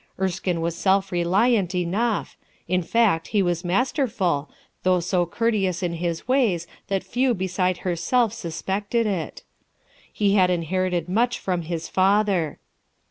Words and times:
Erskine 0.19 0.61
was 0.61 0.75
self 0.75 1.11
reliant 1.11 1.75
enough; 1.75 2.35
in 2.67 2.81
fact 2.81 3.27
he 3.27 3.43
was 3.43 3.63
masterful, 3.63 4.49
though 4.81 4.99
so 4.99 5.27
courteous 5.27 5.83
in 5.83 5.93
his 5.93 6.27
ways 6.27 6.65
that 6.87 7.03
few 7.03 7.35
beside 7.35 7.77
herself 7.85 8.33
suspected 8.33 9.05
it. 9.05 9.43
He 10.11 10.33
had 10.33 10.49
inherited 10.49 11.07
much 11.07 11.37
from 11.37 11.61
his 11.61 11.87
father. 11.87 12.57